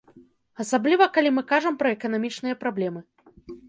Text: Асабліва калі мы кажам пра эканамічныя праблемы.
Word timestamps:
Асабліва 0.63 1.07
калі 1.19 1.33
мы 1.37 1.45
кажам 1.53 1.79
пра 1.85 1.95
эканамічныя 2.01 2.63
праблемы. 2.67 3.09